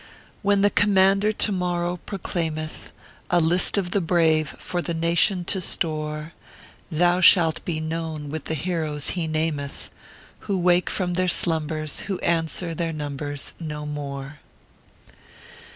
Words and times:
When 0.41 0.61
the 0.63 0.71
Commander 0.71 1.31
to 1.31 1.51
morrow 1.51 1.97
proclaimeth 2.07 2.91
A 3.29 3.39
list 3.39 3.77
of 3.77 3.91
the 3.91 4.01
brave 4.01 4.55
for 4.57 4.81
the 4.81 4.95
nation 4.95 5.45
to 5.45 5.61
store, 5.61 6.33
Thou 6.91 7.21
shalt 7.21 7.63
bo 7.65 7.73
known 7.73 8.31
with 8.31 8.45
the 8.45 8.55
heroes 8.55 9.11
he 9.11 9.27
nameth, 9.27 9.91
Who 10.49 10.57
wake 10.57 10.89
from 10.89 11.13
their 11.13 11.27
slumbers, 11.27 11.99
who 11.99 12.17
answer 12.21 12.73
their 12.73 12.91
numbers 12.93 13.53
No 13.59 13.85
more. 13.85 14.39